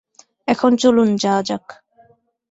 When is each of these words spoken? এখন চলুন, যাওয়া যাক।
এখন 0.47 0.71
চলুন, 0.75 1.09
যাওয়া 1.15 1.41
যাক। 1.43 1.65